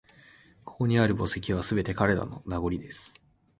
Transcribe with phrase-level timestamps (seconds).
[0.65, 2.41] ここにある墓石は、すべて彼らの…
[2.47, 3.21] 名残です